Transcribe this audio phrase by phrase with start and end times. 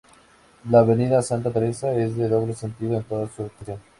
[0.71, 3.77] La Avenida Santa Teresa es de doble sentido en toda su extensión.